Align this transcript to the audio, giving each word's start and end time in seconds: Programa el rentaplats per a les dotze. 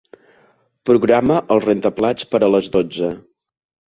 Programa 0.89 1.37
el 1.55 1.61
rentaplats 1.65 2.25
per 2.31 2.41
a 2.47 2.49
les 2.55 2.71
dotze. 2.77 3.11